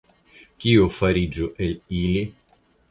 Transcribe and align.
Kio 0.65 0.87
fariĝu 0.95 1.51
el 1.67 1.79
ili? 2.03 2.27